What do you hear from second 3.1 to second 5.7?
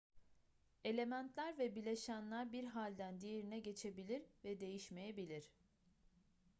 diğerine geçebilir ve değişmeyebilir